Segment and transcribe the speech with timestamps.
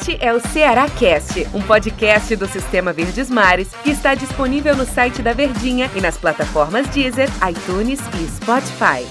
[0.00, 4.86] Este é o Ceará Cast, um podcast do Sistema Verdes Mares que está disponível no
[4.86, 9.06] site da Verdinha e nas plataformas Deezer, iTunes e Spotify.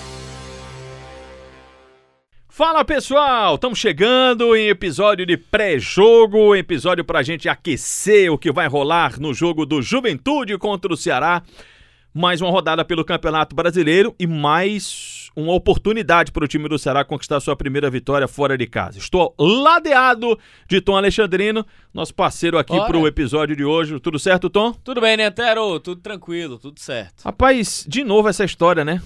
[2.47, 8.51] Fala pessoal, estamos chegando em episódio de pré-jogo, episódio para a gente aquecer o que
[8.51, 11.43] vai rolar no jogo do Juventude contra o Ceará.
[12.13, 17.05] Mais uma rodada pelo Campeonato Brasileiro e mais uma oportunidade para o time do Ceará
[17.05, 18.97] conquistar sua primeira vitória fora de casa.
[18.97, 20.37] Estou ladeado
[20.67, 23.99] de Tom Alexandrino, nosso parceiro aqui para o episódio de hoje.
[23.99, 24.73] Tudo certo, Tom?
[24.83, 25.79] Tudo bem, né, Tero?
[25.79, 27.21] Tudo tranquilo, tudo certo.
[27.23, 28.99] Rapaz, de novo essa história, né?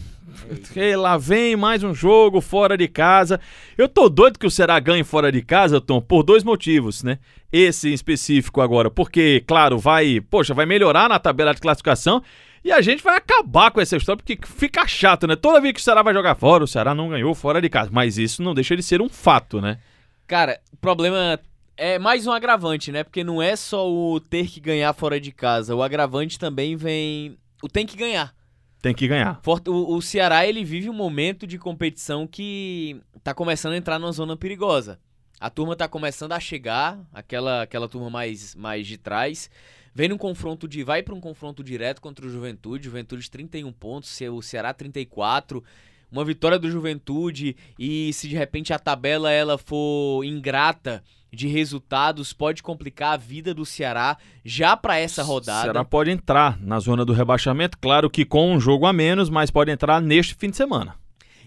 [0.73, 3.37] E lá vem mais um jogo fora de casa.
[3.77, 7.19] Eu tô doido que o Ceará ganhe fora de casa, Tom, por dois motivos, né?
[7.51, 12.23] Esse em específico agora, porque, claro, vai, poxa, vai melhorar na tabela de classificação
[12.63, 15.35] e a gente vai acabar com essa história, porque fica chato, né?
[15.35, 17.89] Toda vez que o Ceará vai jogar fora, o Ceará não ganhou fora de casa.
[17.91, 19.79] Mas isso não deixa de ser um fato, né?
[20.25, 21.39] Cara, o problema
[21.75, 23.03] é mais um agravante, né?
[23.03, 25.75] Porque não é só o ter que ganhar fora de casa.
[25.75, 27.37] O agravante também vem.
[27.61, 28.33] O tem que ganhar.
[28.81, 29.41] Tem que ganhar.
[29.67, 34.11] O, o Ceará, ele vive um momento de competição que tá começando a entrar numa
[34.11, 34.99] zona perigosa.
[35.39, 39.49] A turma tá começando a chegar, aquela, aquela turma mais, mais de trás.
[39.93, 40.83] Vem num confronto de.
[40.83, 42.85] Vai para um confronto direto contra o Juventude.
[42.85, 45.63] Juventude 31 pontos, o Ceará 34.
[46.11, 52.31] Uma vitória do Juventude e se de repente a tabela ela for ingrata de resultados,
[52.31, 55.61] pode complicar a vida do Ceará já para essa rodada.
[55.61, 59.27] O Ceará pode entrar na zona do rebaixamento, claro que com um jogo a menos,
[59.27, 60.95] mas pode entrar neste fim de semana.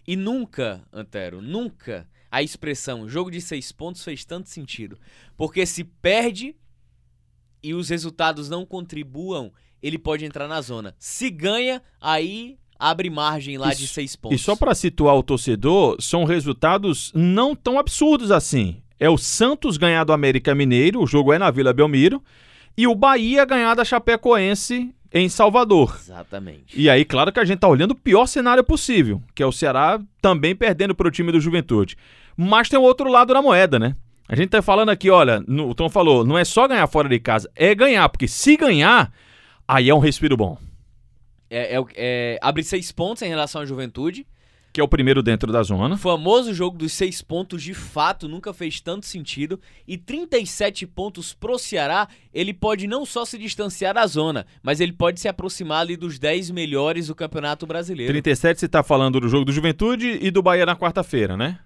[0.04, 4.98] E nunca, Antero, nunca a expressão jogo de seis pontos fez tanto sentido.
[5.36, 6.56] Porque se perde
[7.66, 10.94] e os resultados não contribuam, ele pode entrar na zona.
[11.00, 14.40] Se ganha, aí abre margem lá de seis pontos.
[14.40, 18.76] E só para situar o torcedor, são resultados não tão absurdos assim.
[19.00, 22.22] É o Santos ganhar do América Mineiro, o jogo é na Vila Belmiro,
[22.78, 25.98] e o Bahia ganhar da Chapecoense em Salvador.
[26.00, 26.80] Exatamente.
[26.80, 29.50] E aí, claro que a gente tá olhando o pior cenário possível, que é o
[29.50, 31.96] Ceará também perdendo para o time do Juventude.
[32.36, 33.96] Mas tem o outro lado da moeda, né?
[34.28, 37.08] A gente tá falando aqui, olha, no, o Tom falou, não é só ganhar fora
[37.08, 39.12] de casa, é ganhar, porque se ganhar,
[39.66, 40.58] aí é um respiro bom.
[41.48, 44.26] É, é, é, abre seis pontos em relação à juventude.
[44.72, 45.94] Que é o primeiro dentro da zona.
[45.94, 49.58] O famoso jogo dos seis pontos, de fato, nunca fez tanto sentido.
[49.88, 54.92] E 37 pontos pro Ceará, ele pode não só se distanciar da zona, mas ele
[54.92, 58.12] pode se aproximar ali dos 10 melhores do Campeonato Brasileiro.
[58.12, 61.58] 37 você tá falando do jogo do Juventude e do Bahia na quarta-feira, né?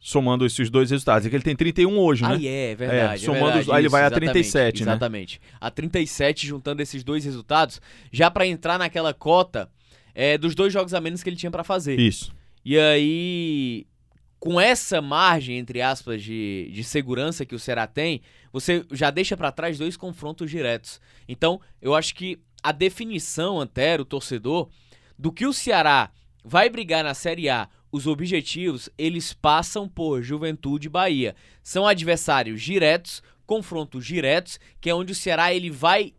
[0.00, 1.26] Somando esses dois resultados.
[1.26, 2.38] É que ele tem 31 hoje, né?
[2.40, 3.22] Ah, é, verdade.
[3.22, 4.92] É, somando, é verdade, aí ele vai a 37, né?
[4.92, 5.40] Exatamente.
[5.60, 7.80] A 37, juntando esses dois resultados,
[8.10, 9.70] já para entrar naquela cota
[10.14, 12.00] é, dos dois jogos a menos que ele tinha para fazer.
[12.00, 12.32] Isso.
[12.64, 13.86] E aí,
[14.38, 19.36] com essa margem, entre aspas, de, de segurança que o Ceará tem, você já deixa
[19.36, 20.98] para trás dois confrontos diretos.
[21.28, 24.68] Então, eu acho que a definição, Antero, o torcedor,
[25.18, 26.10] do que o Ceará
[26.44, 31.34] vai brigar na Série A os objetivos, eles passam por Juventude e Bahia.
[31.62, 36.14] São adversários diretos, confrontos diretos, que é onde o Ceará ele vai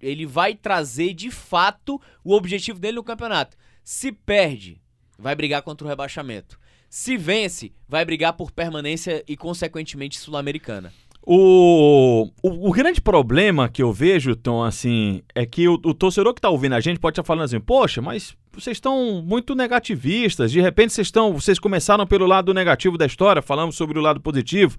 [0.00, 3.54] ele vai trazer de fato o objetivo dele no campeonato.
[3.84, 4.80] Se perde,
[5.18, 6.58] vai brigar contra o rebaixamento.
[6.88, 10.90] Se vence, vai brigar por permanência e consequentemente sul-americana.
[11.32, 16.34] O, o, o, grande problema que eu vejo, Tom, assim, é que o, o torcedor
[16.34, 20.50] que está ouvindo a gente pode estar falando assim, poxa, mas vocês estão muito negativistas.
[20.50, 24.20] De repente vocês estão, vocês começaram pelo lado negativo da história, falamos sobre o lado
[24.20, 24.76] positivo,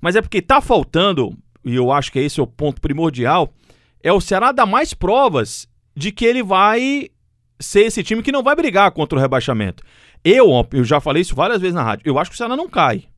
[0.00, 3.52] mas é porque está faltando, e eu acho que esse é o ponto primordial,
[4.02, 7.10] é o Ceará dar mais provas de que ele vai
[7.60, 9.82] ser esse time que não vai brigar contra o rebaixamento.
[10.24, 12.66] Eu, eu já falei isso várias vezes na rádio, eu acho que o Ceará não
[12.66, 13.11] cai.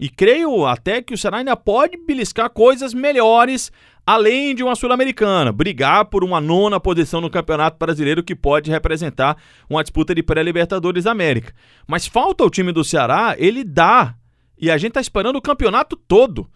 [0.00, 3.70] E creio até que o Ceará ainda pode beliscar coisas melhores
[4.06, 9.36] além de uma Sul-Americana, brigar por uma nona posição no Campeonato Brasileiro que pode representar
[9.68, 11.52] uma disputa de pré-Libertadores América.
[11.86, 14.14] Mas falta o time do Ceará, ele dá.
[14.58, 16.48] E a gente tá esperando o campeonato todo.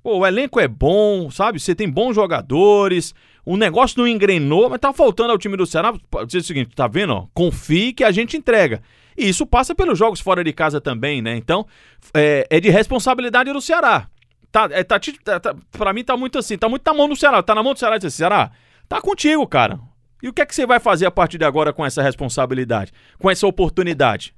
[0.00, 1.58] Pô, o elenco é bom, sabe?
[1.58, 3.12] Você tem bons jogadores,
[3.44, 5.92] o negócio não engrenou, mas tá faltando ao time do Ceará.
[6.24, 7.28] Dizer o seguinte, tá vendo?
[7.34, 8.80] Confie que a gente entrega.
[9.16, 11.36] E isso passa pelos jogos fora de casa também, né?
[11.36, 11.66] Então,
[12.14, 14.08] é, é de responsabilidade do Ceará.
[14.50, 17.16] Tá, é, tá, tá, tá, pra mim tá muito assim, tá muito na mão do
[17.16, 17.42] Ceará.
[17.42, 18.50] Tá na mão do Ceará e diz, Ceará,
[18.88, 19.80] tá contigo, cara.
[20.22, 22.92] E o que é que você vai fazer a partir de agora com essa responsabilidade,
[23.18, 24.34] com essa oportunidade?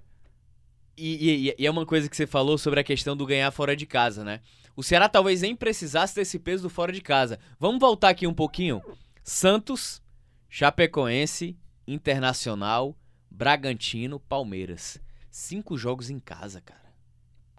[0.97, 3.77] E, e, e, é uma coisa que você falou sobre a questão do ganhar fora
[3.77, 4.41] de casa, né?
[4.77, 7.39] O Ceará talvez nem precisasse desse peso do fora de casa.
[7.59, 8.81] Vamos voltar aqui um pouquinho.
[9.23, 10.03] Santos,
[10.49, 11.57] Chapecoense,
[11.87, 12.97] Internacional,
[13.35, 15.01] Bragantino, Palmeiras.
[15.31, 16.85] Cinco jogos em casa, cara.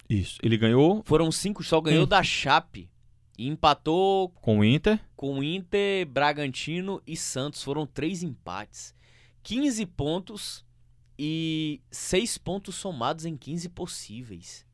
[0.10, 0.40] Isso.
[0.42, 2.08] Ele ganhou Foram cinco, só ganhou Hum.
[2.08, 2.90] da Chape.
[3.38, 4.98] E empatou com o Inter.
[5.16, 7.62] com Inter, Bragantino e Santos.
[7.62, 8.96] Foram três empates.
[9.44, 10.66] 15 pontos
[11.20, 14.66] e 6 pontos somados em 15 possíveis.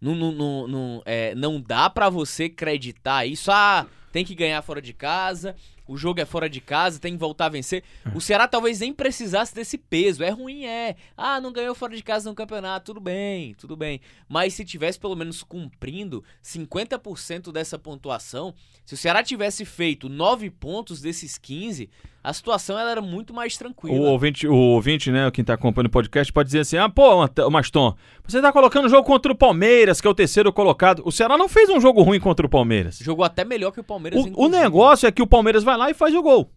[0.00, 3.50] Não, não, não, não, é, não dá pra você acreditar isso.
[3.50, 5.56] Ah, tem que ganhar fora de casa.
[5.86, 7.84] O jogo é fora de casa, tem que voltar a vencer.
[8.14, 10.24] O Ceará talvez nem precisasse desse peso.
[10.24, 10.96] É ruim, é.
[11.16, 12.86] Ah, não ganhou fora de casa no campeonato.
[12.86, 14.00] Tudo bem, tudo bem.
[14.28, 18.54] Mas se tivesse pelo menos cumprindo 50% dessa pontuação,
[18.84, 21.90] se o Ceará tivesse feito 9 pontos desses 15,
[22.24, 24.08] a situação ela era muito mais O tranquila.
[24.08, 27.94] ouvinte, o ouvinte, né, quem tá acompanhando o podcast, pode dizer assim: ah, pô, Maston,
[28.26, 31.02] você tá colocando o jogo contra o Palmeiras, que é o terceiro colocado.
[31.04, 32.98] O Ceará não fez um jogo ruim contra o Palmeiras.
[32.98, 34.24] Jogou até melhor que o Palmeiras.
[34.24, 36.50] O, o negócio é que o Palmeiras vai lá e faz o gol.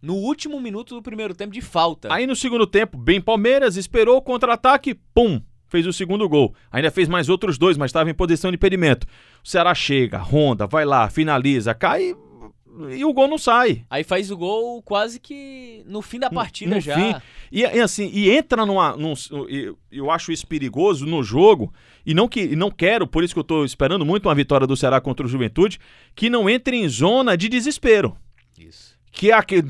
[0.00, 2.12] No último minuto do primeiro tempo de falta.
[2.12, 6.54] Aí no segundo tempo, bem Palmeiras, esperou o contra-ataque, pum, fez o segundo gol.
[6.70, 9.06] Ainda fez mais outros dois, mas estava em posição de impedimento.
[9.44, 12.14] O Ceará chega, ronda, vai lá, finaliza, cai
[12.90, 13.84] e o gol não sai.
[13.90, 16.94] Aí faz o gol quase que no fim da No- partida no já.
[16.94, 17.14] fim.
[17.50, 18.96] E, e assim, e entra numa.
[18.96, 19.12] Num,
[19.90, 21.72] eu acho isso perigoso no jogo,
[22.04, 24.66] e não, que, e não quero, por isso que eu tô esperando muito uma vitória
[24.66, 25.78] do Ceará contra o Juventude,
[26.14, 28.16] que não entre em zona de desespero.
[28.58, 28.92] Isso.
[29.10, 29.62] Que é aquele.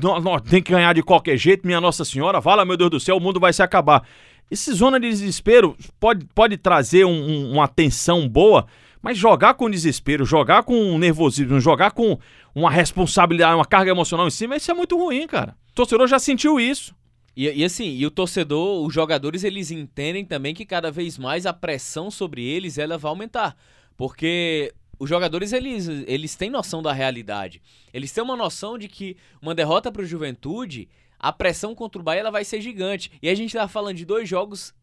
[0.49, 3.19] tem que ganhar de qualquer jeito, minha Nossa Senhora, fala, meu Deus do céu, o
[3.19, 4.07] mundo vai se acabar.
[4.49, 8.65] Esse zona de desespero pode, pode trazer um- um- uma tensão boa,
[9.03, 12.17] mas jogar com desespero, jogar com nervosismo, jogar com
[12.55, 15.57] uma responsabilidade, uma carga emocional em cima, isso é muito ruim, cara.
[15.71, 16.95] O torcedor já sentiu isso.
[17.35, 21.45] E, e assim, e o torcedor, os jogadores, eles entendem também que cada vez mais
[21.45, 23.57] a pressão sobre eles ela vai aumentar.
[23.97, 27.61] Porque os jogadores, eles, eles têm noção da realidade.
[27.93, 30.87] Eles têm uma noção de que uma derrota para o Juventude,
[31.19, 33.11] a pressão contra o Bahia ela vai ser gigante.
[33.21, 34.73] E a gente tá falando de dois jogos.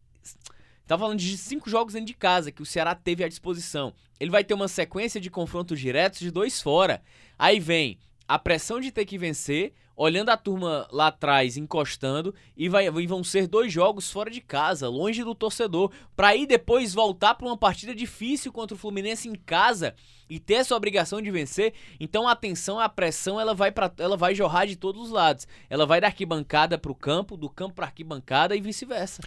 [0.91, 3.93] Tá falando de cinco jogos dentro de casa que o Ceará teve à disposição.
[4.19, 7.01] Ele vai ter uma sequência de confrontos diretos de dois fora.
[7.39, 7.97] Aí vem
[8.27, 13.07] a pressão de ter que vencer, olhando a turma lá atrás encostando e, vai, e
[13.07, 17.47] vão ser dois jogos fora de casa, longe do torcedor, Pra aí depois voltar pra
[17.47, 19.95] uma partida difícil contra o Fluminense em casa
[20.29, 21.73] e ter essa obrigação de vencer.
[22.01, 25.47] Então a tensão, a pressão, ela vai para ela vai jorrar de todos os lados.
[25.69, 29.21] Ela vai da arquibancada pro campo, do campo pra arquibancada e vice-versa.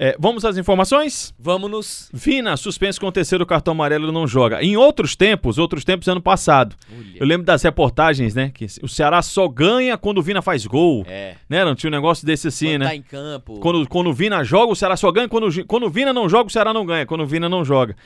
[0.00, 1.34] É, vamos às informações?
[1.36, 4.62] Vamos nos Vina, suspenso com o terceiro cartão amarelo, não joga.
[4.62, 6.76] Em outros tempos, outros tempos, ano passado,
[7.16, 8.52] eu lembro das reportagens, né?
[8.54, 11.04] Que o Ceará só ganha quando o Vina faz gol.
[11.08, 11.64] É, Né?
[11.64, 12.86] Não tinha um negócio desse assim, quando né?
[12.86, 13.58] tá em campo.
[13.58, 15.28] Quando, quando o Vina joga, o Ceará só ganha.
[15.28, 17.04] Quando, quando o Vina não joga, o Ceará não ganha.
[17.04, 17.96] Quando o Vina não joga.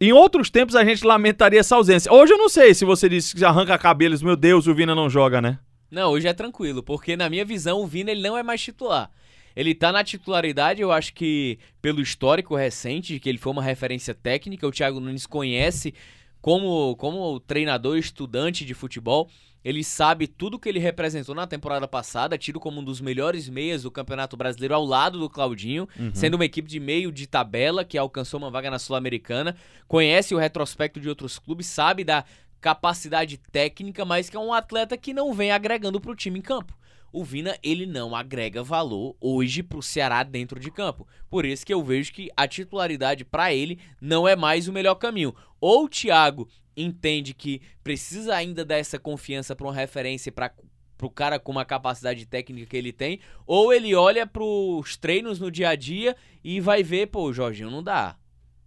[0.00, 2.12] Em outros tempos, a gente lamentaria essa ausência.
[2.12, 5.10] Hoje eu não sei se você disse que arranca cabelos, meu Deus, o Vina não
[5.10, 5.58] joga, né?
[5.90, 9.10] Não, hoje é tranquilo, porque na minha visão o Vina ele não é mais titular.
[9.56, 13.62] Ele tá na titularidade, eu acho que pelo histórico recente, de que ele foi uma
[13.62, 15.94] referência técnica, o Thiago Nunes conhece
[16.40, 19.30] como, como treinador estudante de futebol.
[19.64, 23.84] Ele sabe tudo que ele representou na temporada passada, tido como um dos melhores meias
[23.84, 27.96] do Campeonato Brasileiro ao lado do Claudinho, sendo uma equipe de meio de tabela que
[27.96, 29.56] alcançou uma vaga na Sul-Americana.
[29.88, 32.26] Conhece o retrospecto de outros clubes, sabe da
[32.60, 36.76] capacidade técnica, mas que é um atleta que não vem agregando pro time em campo.
[37.14, 41.06] O Vina, ele não agrega valor hoje pro Ceará dentro de campo.
[41.30, 44.96] Por isso que eu vejo que a titularidade pra ele não é mais o melhor
[44.96, 45.32] caminho.
[45.60, 50.52] Ou o Thiago entende que precisa ainda dar essa confiança pra uma referência para
[50.96, 55.52] pro cara com uma capacidade técnica que ele tem, ou ele olha pros treinos no
[55.52, 58.16] dia a dia e vai ver, pô, Jorginho não dá.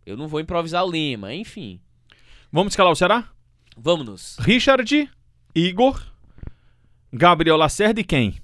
[0.06, 1.82] Eu não vou improvisar o Lima, enfim.
[2.50, 3.30] Vamos escalar o Ceará?
[3.76, 4.38] Vamos.
[4.40, 5.10] Richard,
[5.54, 6.02] Igor,
[7.18, 8.36] Gabriel Lacerda e quem?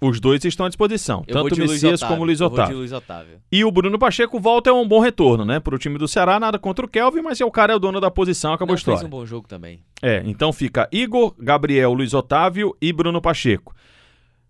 [0.00, 1.22] Os dois estão à disposição.
[1.26, 2.78] Eu tanto o Messias como o Luiz Otávio.
[2.78, 3.38] Luiz Otávio.
[3.52, 5.60] E o Bruno Pacheco volta é um bom retorno, né?
[5.60, 8.00] Pro time do Ceará, nada contra o Kelvin, mas é o cara é o dono
[8.00, 8.98] da posição, acabou Não, a história.
[9.00, 9.82] fez um bom jogo também.
[10.00, 13.74] É, então fica Igor, Gabriel, Luiz Otávio e Bruno Pacheco.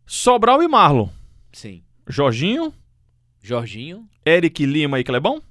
[0.07, 1.09] Sobral e Marlon.
[1.53, 1.83] Sim.
[2.09, 2.73] Jorginho,
[3.43, 5.43] Jorginho, Eric Lima e Clebão?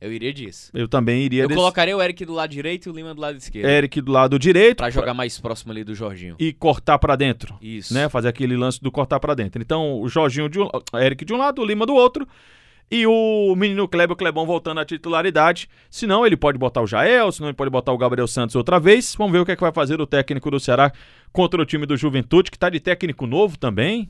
[0.00, 0.70] Eu iria disso.
[0.74, 3.20] Eu também iria Eu desse- colocaria o Eric do lado direito e o Lima do
[3.20, 3.66] lado esquerdo.
[3.68, 6.36] Eric do lado direito Pra jogar mais próximo ali do Jorginho.
[6.38, 7.54] e cortar pra dentro.
[7.60, 7.92] Isso.
[7.94, 8.08] né?
[8.08, 9.60] Fazer aquele lance do cortar pra dentro.
[9.62, 12.26] Então, o Jorginho de um, Eric de um lado, o Lima do outro.
[12.90, 15.68] E o menino Kleber, o Clebão voltando à titularidade.
[15.90, 18.56] Se não, ele pode botar o Jael, se não, ele pode botar o Gabriel Santos
[18.56, 19.14] outra vez.
[19.14, 20.90] Vamos ver o que, é que vai fazer o técnico do Ceará
[21.30, 24.08] contra o time do Juventude, que tá de técnico novo também.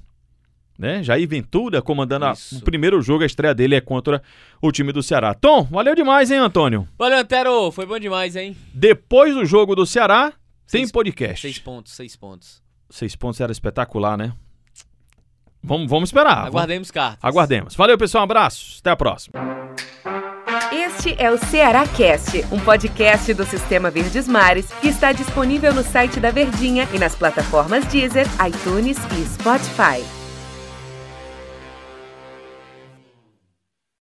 [0.79, 1.03] Né?
[1.03, 4.23] Jair Ventura comandando a- o primeiro jogo, a estreia dele é contra
[4.63, 5.35] o time do Ceará.
[5.35, 6.87] Tom, valeu demais, hein, Antônio?
[6.97, 7.73] Valeu, Antero.
[7.73, 8.57] Foi bom demais, hein?
[8.73, 10.33] Depois do jogo do Ceará,
[10.71, 11.41] tem Seis- podcast.
[11.43, 12.63] Seis pontos, seis pontos.
[12.91, 14.33] Seis pontos era espetacular, né?
[15.63, 16.47] Vamos, vamos esperar.
[16.47, 17.19] Aguardemos cartas.
[17.23, 17.75] Aguardemos.
[17.75, 18.23] Valeu, pessoal.
[18.23, 18.77] Um abraço.
[18.81, 19.35] Até a próxima.
[20.73, 25.83] Este é o Ceará Cast, um podcast do Sistema Verdes Mares que está disponível no
[25.83, 30.18] site da Verdinha e nas plataformas Deezer, iTunes e Spotify.